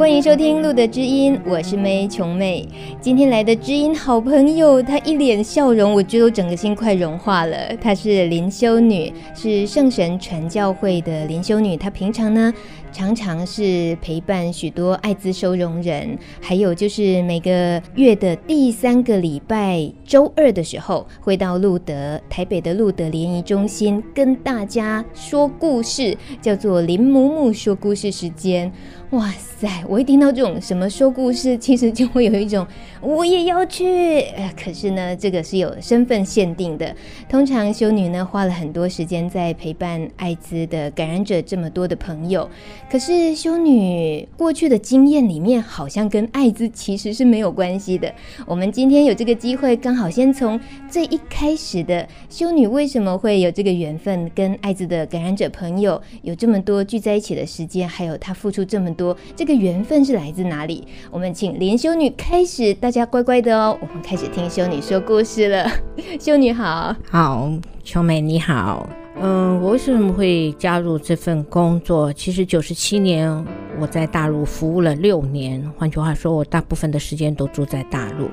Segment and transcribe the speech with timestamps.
[0.00, 2.66] 欢迎收听《路德知音》，我是妹琼妹。
[3.02, 7.76] 今天来的知音好朋友，她一脸笑容，我觉得我整个心快融化了。
[7.78, 11.76] 她是灵修女，是圣神传教会的灵修女。
[11.76, 12.50] 她平常呢，
[12.90, 28.72] 常常是陪伴许多艾滋收容人，还有就是每个月的第三个礼拜周二的时候，会到路德台北的路德联谊中心跟大家说故事，叫做林母母说故事时间。
[29.10, 29.68] 哇塞！
[29.88, 32.64] 我一听到这种什么说故事，其实就会有一种
[33.00, 34.24] 我也要去。
[34.56, 36.94] 可是呢，这个是有身份限定的。
[37.28, 42.48] 通常修女呢，花了很多时间在陪伴艾滋的感染者这么多的朋友。
[42.88, 48.14] 可是修女过去的经验里面，好像跟艾滋其实是没有关系的。
[48.46, 50.58] 我们今天有这个机会，刚好先从
[50.88, 59.16] 最一开始的修女为什么会有这个缘分，跟艾滋的感染者朋友有这么多聚在一起的时间，还有她付出这么多。
[59.34, 60.86] 这个缘分是来自哪里？
[61.10, 63.78] 我们请灵修女开始，大家乖乖的哦。
[63.80, 65.66] 我们开始听修女说故事了。
[66.20, 67.50] 修女好，好，
[67.82, 68.86] 秋美你好。
[69.22, 72.12] 嗯，我为什么会加入这份工作？
[72.12, 73.44] 其实九十七年
[73.78, 78.30] 我在大陆服务了六年，换句话说，我大部分的时间都住在大陆。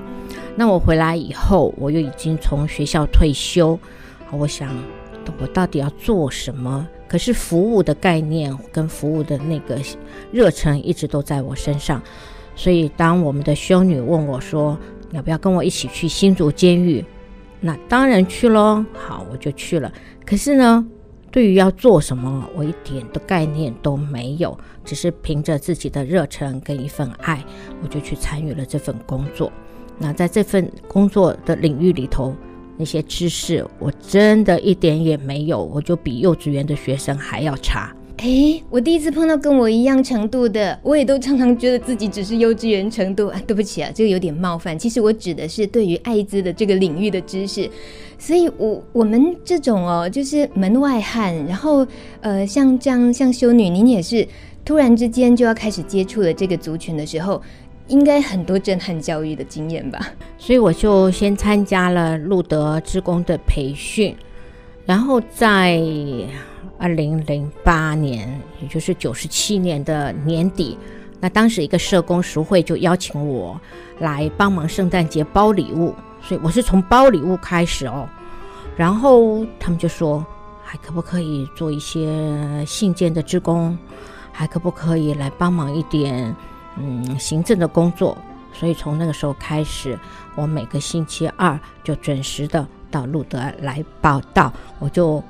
[0.56, 3.78] 那我回来以后，我又已经从学校退休。
[4.32, 4.70] 我想，
[5.42, 6.88] 我到底要做什么？
[7.08, 9.80] 可是服务的概念跟服务的那个
[10.32, 12.02] 热忱一直都在我身上，
[12.56, 14.78] 所以当我们的修女问我说
[15.12, 17.04] 要不要跟我一起去新竹监狱，
[17.62, 18.84] 那当然去喽。
[18.94, 19.92] 好，我就去了。
[20.26, 20.86] 可是呢，
[21.32, 27.42] 对于要做什么，我一点的概念都没有，只是凭着自己的热忱跟一份爱，
[27.82, 29.52] 我就去参与了这份工作。
[29.98, 32.36] 那在这份工作的领域里头，
[32.78, 37.94] 那些知识我真的一点也没有，我就比幼稚园的学生还要差。
[38.18, 43.40] 诶，我第一次碰到跟我一样程度的，我也都常常觉得自己只是幼稚园程度啊。
[43.46, 44.78] 对不起啊，这个有点冒犯。
[44.78, 47.70] 其实我指的是对于艾滋的这个领域的知识。
[48.18, 51.86] 所以我，我我们这种哦，就是门外汉，然后
[52.22, 54.28] 呃，像这样像修女，您也是
[54.66, 57.40] 突然之间就要开始接触了这个族群的时候。
[57.88, 60.00] 应该很多震撼教育的经验吧，
[60.38, 64.16] 所以我就先参加了路德职工的培训，
[64.86, 65.82] 然后在
[66.78, 70.78] 二零零八年，也就是九十七年的年底，
[71.20, 73.60] 那当时一个社工熟会就邀请我
[74.00, 78.08] 来帮忙圣诞节包礼物，所以我是从包礼物开始哦，
[78.76, 80.26] 然后他们就说
[80.62, 82.06] 还可不可以做一些
[82.66, 83.78] 信件的职工，
[84.34, 86.36] 还可不可以来帮忙一点。
[86.80, 88.18] 嗯，行政的工作，
[88.54, 89.98] 所以从那个时候开始，
[90.36, 94.52] 我每个星期二就准时的到路德来报到。
[94.80, 95.24] 我就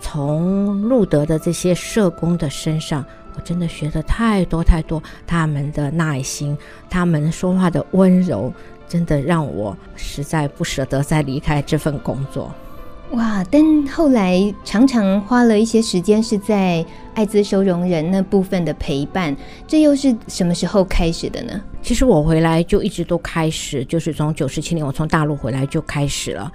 [0.00, 6.56] 从路德的这些社工的身上，我真的学得太多太多，他们的耐心，
[6.88, 8.52] 他们说话的温柔，
[8.88, 12.52] 真的让我实在不舍得再离开这份工作。
[13.12, 13.44] 哇！
[13.50, 16.84] 但后来常常花了一些时间是在
[17.14, 21.60] 艾滋收容人那部分的陪伴，这又是什么时候开始的呢？
[21.82, 26.52] 其实我回来就一直都开始，就是从九十七年我从大陆回来就开始了。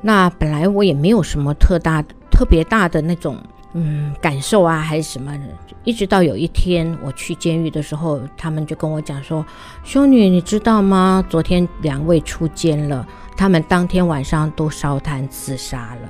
[0.00, 3.36] 那本来我也没有什么特大、特别大的那种
[3.74, 5.36] 嗯感受啊，还是什么。
[5.84, 9.44] 一直到有一天我去监狱的时候，他们就跟我讲说
[9.84, 11.22] ：“修女，你知道吗？
[11.28, 16.08] 昨天两位出监了。”他们当天晚上都烧炭自杀了，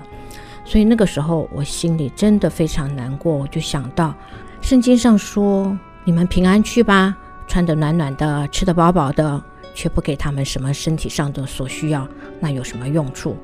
[0.62, 3.34] 所以那个时候我心里真的非常难过。
[3.34, 4.14] 我就想到，
[4.60, 7.16] 圣经上说：“你们平安去吧，
[7.48, 9.42] 穿得暖暖的，吃得饱饱的，
[9.74, 12.06] 却不给他们什么身体上的所需要，
[12.40, 13.34] 那有什么用处？”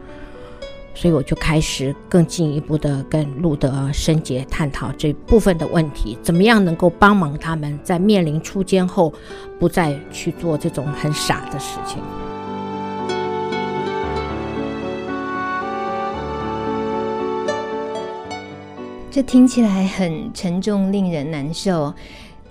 [0.94, 9.12] 所以我就开始更进一步的跟路德圣洁探讨这部分的问题，怎么样能够帮忙他们在面临出监后，
[9.58, 12.02] 不再去做这种很傻的事情。
[19.12, 21.92] 这听起来很沉重，令人难受。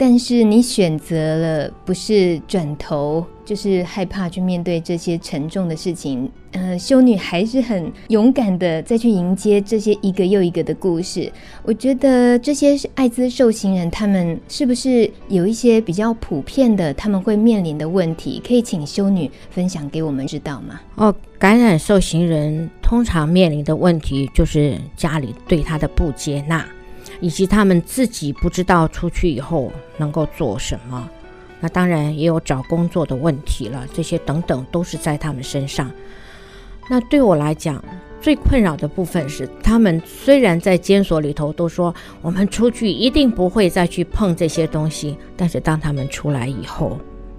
[0.01, 6.31] 但是你选择了不是转头，就是害怕去面对这些沉重的事情。
[6.51, 11.29] 呃，修女还是很勇敢的再去迎接这些一个又一个的故事。
[11.63, 18.41] 我觉得这些是艾滋受刑人，他们是不是有一些比较普遍的他们会面临的问题？
[18.47, 20.79] 可以请修女分享给我们知道吗？
[20.95, 26.65] 哦，感染受刑人通常面临的问题就是家里对他的不接纳。
[27.19, 31.09] 以及他们自己不知道出去以后能够做什么。
[31.59, 35.91] 那当然也有找工作的问题了，这些等等都是在他们身上。
[36.89, 37.83] 那对我来讲，
[38.21, 46.97] 最困扰的部分是，他们虽然在监所里头都说我们出去一定不会再去碰这些东西，但是当他们出来以后，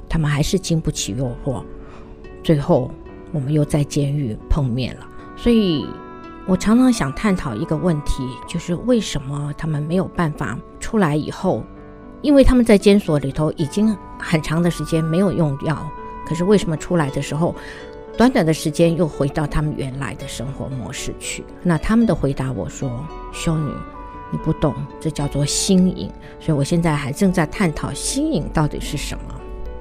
[0.09, 1.63] 他们还是经不起诱惑，
[2.45, 2.91] 最后
[3.33, 5.09] 我们又在监狱碰面了。
[5.37, 5.87] 所以，
[6.51, 11.63] 我常常想探讨一个问题，就是为什么他们没有办法出来以后？
[12.23, 15.89] 因为他们在监所里头已经很长的时间没有用药，
[16.27, 17.55] 可是为什么出来的时候，
[18.19, 21.45] 短短的时间又回到他们原来的生活模式去？
[21.63, 22.91] 那他们的回答我说
[23.33, 23.73] ：“修女，
[24.33, 26.11] 你不懂，这叫做心瘾。”
[26.41, 29.35] 所以我现在还正在探讨心瘾到底是什么。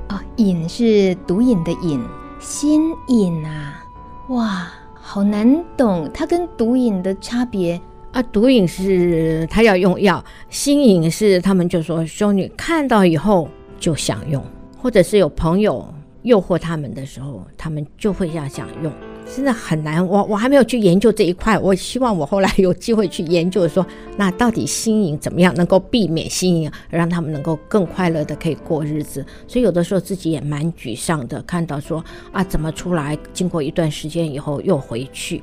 [0.09, 1.99] 哦，瘾是毒瘾的瘾，
[2.39, 3.83] 心瘾啊，
[4.27, 4.67] 哇，
[5.11, 7.81] 好难懂，它跟毒瘾的差别。
[8.11, 14.43] 啊，毒瘾是他要用药，心瘾是他们就说修女看到以后就想用，
[14.77, 15.91] 或者是有朋友
[16.21, 18.93] 诱惑他们的时候，他们就会要想用，
[19.35, 20.05] 真的很难。
[20.05, 23.85] 我我还没有去研究这一块，我希望我后来有机会去研究说，
[24.17, 29.25] 那到底心瘾怎么样能够避免心瘾，让他们能够更快乐的可以过日子。
[29.47, 35.41] 所以有的时候自己也蛮沮丧的，看到说啊，怎么出来经过一段时间以后又回去，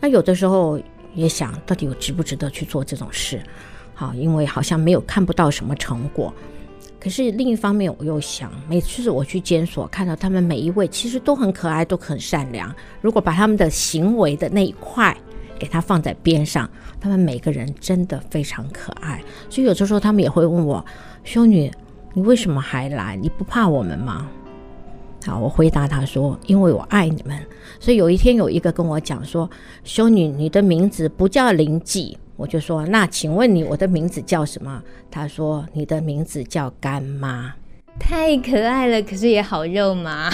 [0.00, 0.80] 那有的时候。
[1.14, 3.38] 也想到底我值不值得去做这种事，
[3.92, 6.32] 好，因为好像没有看不到什么成果。
[7.02, 12.72] 可是另一方面，我又想，每次我去监所看到他们每一位，其实都很可爱，都很善良。
[13.00, 15.12] 如果把他们的行为的那一块
[15.58, 16.70] 给他放在边上，
[17.00, 19.20] 他们每个人真的非常可爱。
[19.50, 20.84] 所以有的时候他们也会问我
[21.24, 21.68] ：“修女，
[22.14, 23.16] 你为什么还来？
[23.16, 24.30] 你不怕我们吗？”
[25.26, 27.36] 好，我回答他说：“因为我爱你们。”
[27.80, 29.50] 所以有一天有一个跟我讲说
[29.82, 37.54] ：“修女，你的名字不叫林记。”我就说：“那请问你我的名字叫什么？”他说：“你的名字叫干妈。”
[38.00, 40.28] 太可爱了，可是也好肉麻，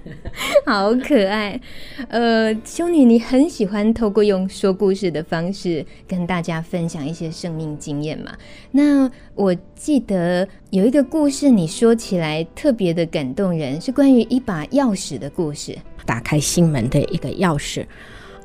[0.64, 1.60] 好可爱。
[2.08, 8.32] 呃，修女，你很喜欢透过用说故事的方式跟大家分享一些生命经验嘛？
[8.70, 15.76] 那我记得有一个故事，你说起来特别的感动人，是关于一把钥匙的故事。
[16.06, 17.84] 打开心门的一个钥匙，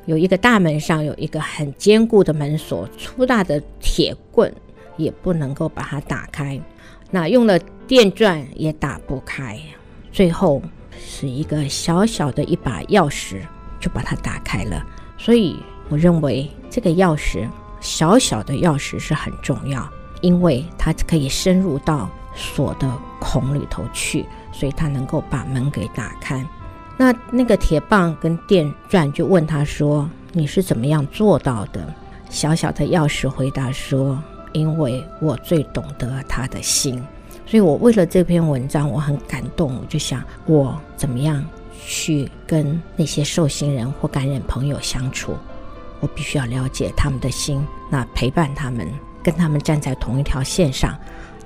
[0.08, 4.50] 有一个大门上有一个很坚固的门锁，粗大的铁棍
[4.96, 6.58] 也不能够把它打开。
[7.10, 9.60] 那用了电钻也打不开，
[10.10, 10.62] 最后
[10.98, 13.42] 是一个小小的一把钥匙
[13.78, 14.82] 就把它打开了。
[15.18, 17.46] 所以我认为这个钥匙，
[17.78, 19.86] 小小的钥匙是很重要，
[20.22, 22.90] 因为它可以深入到锁的
[23.20, 26.42] 孔里头去，所以它能够把门给打开。
[26.98, 31.80] 那那个铁棒跟电钻就问他说：“你是怎么样做到的？”
[32.28, 34.22] 小小的钥匙回答说。
[34.54, 37.00] 因为我最懂得他的心，
[37.44, 39.76] 所以我为了这篇文章，我很感动。
[39.76, 41.44] 我就想，我怎么样
[41.84, 45.36] 去跟那些受刑人或感染朋友相处？
[46.00, 48.88] 我必须要了解他们的心，那陪伴他们，
[49.22, 50.96] 跟他们站在同一条线上，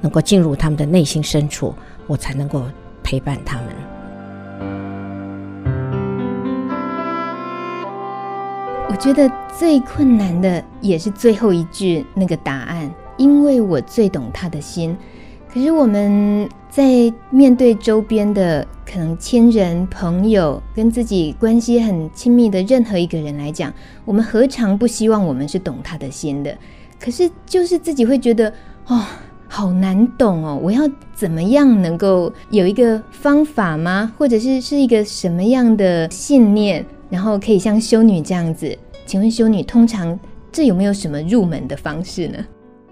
[0.01, 1.75] 能够进入他们的内心深处，
[2.07, 2.65] 我才能够
[3.03, 3.67] 陪伴他们。
[9.03, 9.29] 觉得
[9.59, 14.97] 最困难的也是最后一句那个答案，因为我最懂他的心。
[15.53, 23.75] 可是我们在面对周边的可能亲人、朋友，跟自己关系很亲密的任何一个人来讲，
[24.05, 26.57] 我们何尝不希望我们是懂他的心的？
[27.01, 28.53] 可是就是自己会觉得，
[28.87, 29.05] 哦，
[29.49, 34.13] 好难懂哦，我要怎么样能够有一个方法吗？
[34.17, 36.87] 或者是是一个什么样的信念？
[37.11, 40.19] 然后可以像修女这样子，请问修女通常
[40.51, 42.39] 这有没有什么入门的方式呢？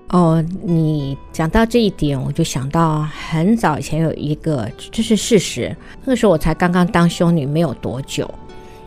[0.08, 5.74] 哦，你讲到这一点，我就想到很早以前有一个，这是事实。
[6.04, 8.28] 那个时候我才刚刚当修女没有多久，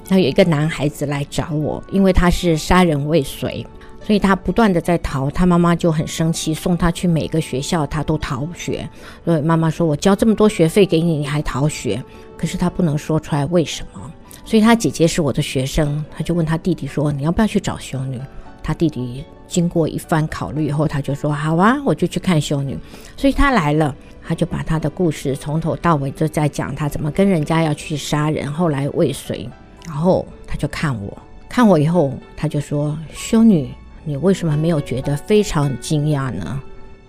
[0.10, 3.66] 然后有一个男孩子来找我，因为他是杀人未遂，
[4.06, 8.88] 所以他不断的在逃，他妈妈就很生气，送他去每个学校，他都逃学。
[9.24, 12.04] 所以妈妈说：“我交这么多学费给你，你还逃学？”
[12.36, 14.03] 可是他不能说出来为什么。
[14.46, 18.20] 所以他姐姐是我的学生，他就问他弟弟说：“你要不要去找修女？”
[18.62, 22.78] 他弟弟经过一番考虑以后，他就说：“好啊，我就去看修女。”
[23.18, 23.96] 所以他来了，
[24.26, 29.50] 他就把他的故事从头到尾就在讲他怎么跟人家要去杀人，后来未遂。
[29.86, 31.18] 然后他就看我，
[31.50, 33.70] 看我以后，他就说：“修女，
[34.04, 36.62] 你为什么没有觉得非常惊讶呢？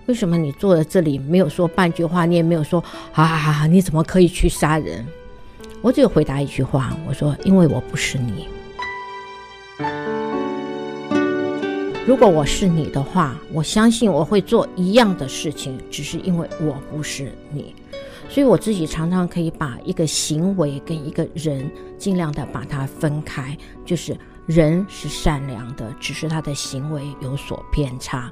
[0.07, 2.25] 为什么你坐在这里没有说半句话？
[2.25, 5.05] 你也没有说啊，你怎么可以去杀人？”
[5.85, 8.49] 我只有回答一句话，我说：“因为我不是你。”
[12.07, 17.75] 如果我是你的话，我相信我会做一样的事情，只是因为我不是你。
[18.27, 28.31] 所以我自己常常可以把一个行为跟一个人尽量的把它分开，就是人是善良的，只是他的行为有所偏差。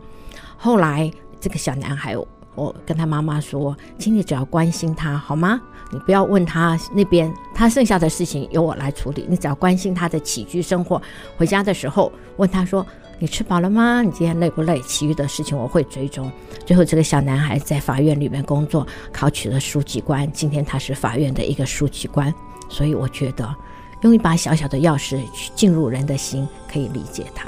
[0.57, 2.15] 后来这个小男孩，
[2.55, 5.60] 我跟他妈妈说，请你只要关心他好吗？
[5.91, 9.25] 你不要问他那边，他剩下的事情由我来处理。
[9.29, 11.01] 你只要关心他的起居生活，
[11.38, 12.86] 回家的时候问他说。
[13.19, 14.01] 你吃饱了吗？
[14.01, 14.81] 你今天累不累？
[14.81, 16.29] 其余的事情我会追踪。
[16.65, 20.29] 最后，这个小男孩在法院里面工作，考取了书记官。
[20.33, 22.33] 今天他是法院的一个书记官。
[22.67, 23.55] 所以，我觉得
[24.01, 27.48] 用一把小小的钥匙去进入人的心，可以理解他。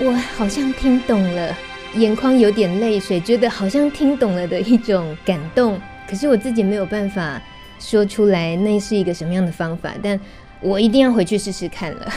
[0.00, 1.56] 我好像听懂了，
[1.94, 5.80] 眼眶有点泪水，觉得好像听懂了的一种感动。
[6.08, 7.40] 可是我自己没有办法
[7.78, 9.94] 说出来，那是一个什么样的方法？
[10.02, 10.18] 但。
[10.60, 12.10] 我一定要回去试试看了，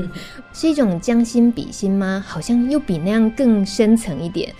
[0.52, 2.22] 是一种将心比心吗？
[2.26, 4.52] 好像又比那样更深层一点，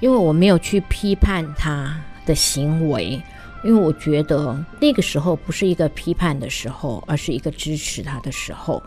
[0.00, 3.18] 因为我没有去批判他的行为，
[3.64, 8.82] 因为我觉得那个时候不是一个批判的时候，而是一个支持他的时候。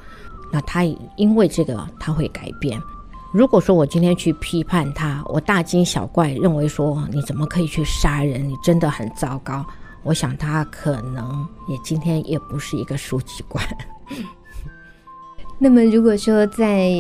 [0.52, 0.84] 那他
[1.16, 2.80] 因为这个他会改变。
[3.34, 8.48] 如果说我今天去批判他，我大惊小怪，认为说你怎么可以去杀人？
[8.48, 9.66] 你真的很糟糕。
[10.04, 13.66] 我想他可能也今天也不是一个书记官。
[15.58, 16.92] 那么，如果说在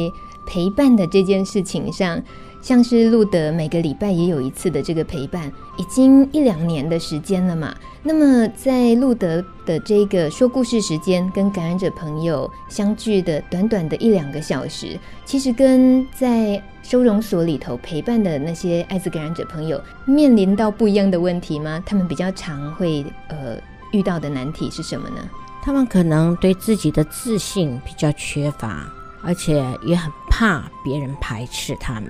[0.48, 2.20] 陪伴的这件事情上，
[2.63, 7.75] 像是路德每个礼拜也有一次的这个陪伴，已经一两年的时间了嘛。
[8.01, 21.84] 那么，在路德的这个说故事时间跟感染者朋友相聚的短短的一两个小时，其实跟在收容所里头陪伴的那些艾滋感染者朋友面临到不一样的问题吗？
[21.86, 23.58] 他们比较常会呃
[23.91, 25.29] 遇到的难题是什么呢？
[25.62, 28.86] 他们可能对自己的自信比较缺乏，
[29.22, 32.10] 而且也很怕别人排斥他们，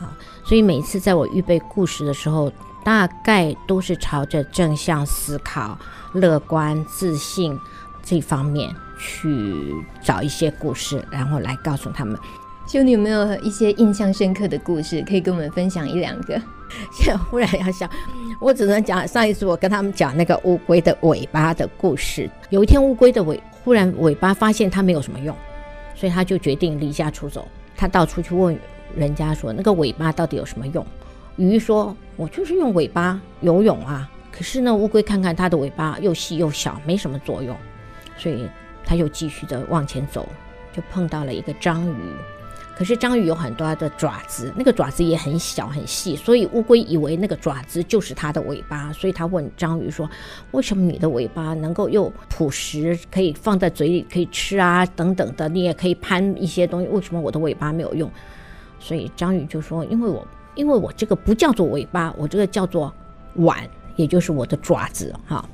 [0.00, 2.52] 啊，所以每次在我预备故事的时候，
[2.84, 5.78] 大概都是朝着正向思考、
[6.12, 7.58] 乐观、自信
[8.02, 12.18] 这方面去找一些故事，然后来告诉他们。
[12.66, 16.40] 修女有没有一些印象深刻的故事可以跟我们分享一两个？
[16.92, 17.88] 现在忽然要想，
[18.38, 22.30] 我只能讲上一次我跟他们讲那个乌龟的尾巴的故事。
[22.50, 25.34] 有一天，乌龟的尾忽然尾巴发现它没有什么用，
[25.94, 27.48] 所以他就决定离家出走。
[27.74, 28.58] 他到处去问
[28.96, 30.84] 人家说：“那个尾巴到底有什么用？”
[31.36, 37.56] 鱼说：“我就是用尾巴游泳啊。”可是呢，乌龟看看它的尾巴又细又小，没什么作用，
[38.16, 38.48] 所以
[38.84, 40.28] 它又继续的往前走，
[40.72, 41.94] 就碰到了一个章鱼。
[42.76, 50.08] 可是章鱼有很多的爪子，那个爪子也很小很细，所以乌龟以为那个爪子就是它的尾巴，所以它问章鱼说
[50.52, 58.08] ：“为什么你的尾巴能够又朴实，可以放在嘴里可以吃啊，等等的，你也可以攀一些东西，为什么我的尾巴没有用？”
[58.78, 62.92] 所以章鱼就说：“因为我因为我这个不叫做尾巴，我这个叫做
[63.34, 63.58] 碗，
[63.96, 65.44] 也就是我的爪子，哈。”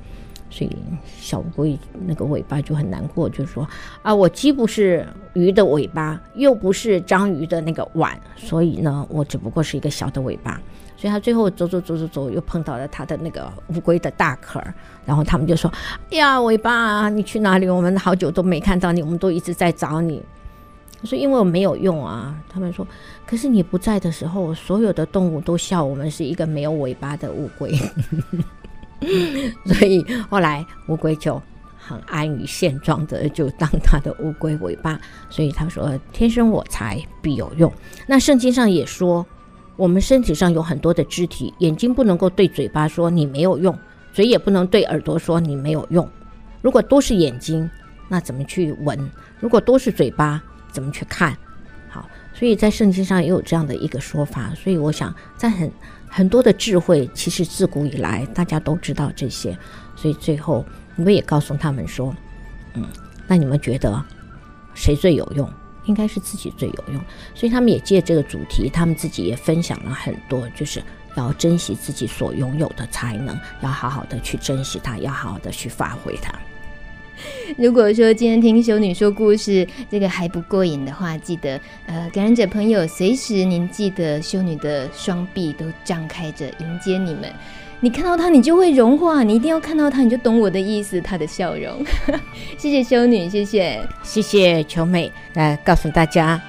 [0.47, 0.77] 所以
[1.19, 3.67] 小乌龟那个尾巴就很难过，就说
[4.01, 10.61] 啊，我既不是鱼的尾巴，又不是章鱼的那个碗，所以呢，我只不过是一个小的尾巴。
[10.95, 14.63] 所以他最后走走走走走，又碰到了他的那个乌龟的大壳，
[15.05, 15.69] 然后他们就说
[16.09, 17.67] ：“哎呀，尾巴，你去哪里？
[17.67, 20.23] 我们好久都没看到你，我们都一直在找你。”
[21.01, 22.87] 他说：“因为我没有用啊。”他们说
[23.27, 27.77] ：“可是你不在的时候，所有的动物都笑我们是一个没有尾巴的乌龟。
[29.65, 31.41] ”所以后来乌龟就
[31.77, 34.99] 很安于现状的，就当它的乌龟尾巴。
[35.29, 37.71] 所以他说：“天生我材必有用。”
[38.07, 39.25] 那圣经上也说，
[39.75, 43.77] 我们身体上有很多的肢体，眼睛不能够对嘴巴说你没有用，
[44.13, 46.09] 嘴也不能对耳朵说你没有用。
[46.61, 47.69] 如果都是眼睛，
[48.07, 48.97] 那怎么去闻？
[49.39, 50.41] 如果都是嘴巴，
[50.75, 51.35] 怎么去看？
[51.89, 54.53] 好，所以在圣经上也有这样的一个说法。
[54.53, 55.71] 所以我想，在很。
[56.07, 59.57] 很多的智慧，其实自古以来大家都知道这些，
[59.97, 60.63] 所以最后
[60.95, 62.15] 你们也告诉他们说，
[62.73, 62.87] 嗯，
[63.27, 64.01] 那你们觉得
[64.73, 65.51] 谁最有用？
[65.83, 67.01] 应该是自己最有用。
[67.33, 70.81] 所以他们也借这个主题，他们自己也分享了很多，就是
[71.17, 76.33] 要珍惜自己所拥有的才能，要好好的去珍惜它，要好好的去发挥它。
[77.57, 87.31] 如果说今天听修女说故事，这个还不过瘾的话，记得呃，感染者朋友，随时您记得修女的双臂都张开着迎接你们。
[87.81, 90.99] 你看到她，你就会融化；你一定要看到她，你就懂我的意思。
[91.01, 91.83] 她的笑容，
[92.57, 96.41] 谢谢修女，谢谢，谢谢琼美，来告诉大家，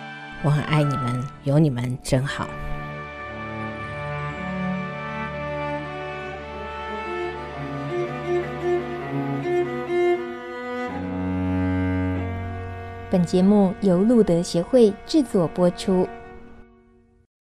[0.42, 2.48] 我很爱你们，有你们真好。
[13.16, 16.06] 本节目由路德协会制作播出。